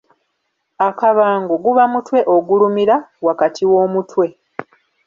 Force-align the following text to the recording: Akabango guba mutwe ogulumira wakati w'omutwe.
Akabango 0.87 1.53
guba 1.63 1.83
mutwe 1.91 2.19
ogulumira 2.35 2.95
wakati 3.27 3.63
w'omutwe. 3.71 4.27